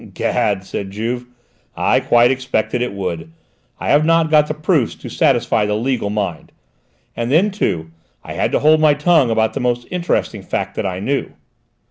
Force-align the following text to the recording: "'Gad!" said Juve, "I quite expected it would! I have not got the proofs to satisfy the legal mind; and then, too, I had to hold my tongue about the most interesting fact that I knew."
"'Gad!" 0.15 0.63
said 0.63 0.89
Juve, 0.89 1.27
"I 1.77 1.99
quite 1.99 2.31
expected 2.31 2.81
it 2.81 2.91
would! 2.93 3.31
I 3.79 3.89
have 3.89 4.03
not 4.03 4.31
got 4.31 4.47
the 4.47 4.55
proofs 4.55 4.95
to 4.95 5.09
satisfy 5.09 5.67
the 5.67 5.75
legal 5.75 6.09
mind; 6.09 6.51
and 7.15 7.31
then, 7.31 7.51
too, 7.51 7.91
I 8.23 8.33
had 8.33 8.51
to 8.53 8.59
hold 8.61 8.79
my 8.79 8.95
tongue 8.95 9.29
about 9.29 9.53
the 9.53 9.59
most 9.59 9.87
interesting 9.91 10.41
fact 10.41 10.73
that 10.73 10.87
I 10.87 10.99
knew." 11.01 11.33